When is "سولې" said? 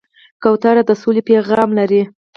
1.01-1.21